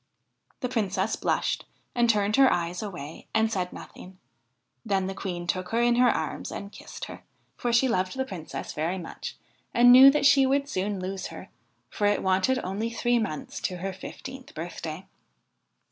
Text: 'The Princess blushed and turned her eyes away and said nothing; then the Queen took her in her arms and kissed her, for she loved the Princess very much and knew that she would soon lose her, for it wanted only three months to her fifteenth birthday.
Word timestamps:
'The 0.61 0.67
Princess 0.69 1.15
blushed 1.15 1.65
and 1.93 2.09
turned 2.09 2.35
her 2.37 2.51
eyes 2.51 2.81
away 2.81 3.27
and 3.35 3.51
said 3.51 3.71
nothing; 3.71 4.17
then 4.83 5.05
the 5.05 5.13
Queen 5.13 5.45
took 5.45 5.69
her 5.69 5.79
in 5.79 5.97
her 5.97 6.09
arms 6.09 6.51
and 6.51 6.71
kissed 6.71 7.05
her, 7.05 7.23
for 7.55 7.71
she 7.71 7.87
loved 7.87 8.17
the 8.17 8.25
Princess 8.25 8.73
very 8.73 8.97
much 8.97 9.37
and 9.75 9.91
knew 9.91 10.09
that 10.09 10.25
she 10.25 10.47
would 10.47 10.67
soon 10.67 10.99
lose 10.99 11.27
her, 11.27 11.49
for 11.91 12.07
it 12.07 12.23
wanted 12.23 12.57
only 12.63 12.89
three 12.89 13.19
months 13.19 13.59
to 13.59 13.77
her 13.77 13.93
fifteenth 13.93 14.55
birthday. 14.55 15.05